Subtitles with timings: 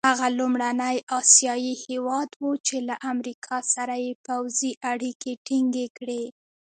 [0.09, 6.23] هغه لومړنی اسیایي هېواد وو چې له امریکا سره یې پوځي اړیکي ټینګې کړې.